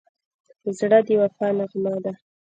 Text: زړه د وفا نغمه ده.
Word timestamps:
زړه 0.77 0.99
د 1.07 1.07
وفا 1.21 1.47
نغمه 1.57 1.93
ده. 2.03 2.13